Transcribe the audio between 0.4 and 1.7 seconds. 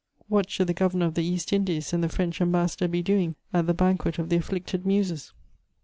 should the Governor of the East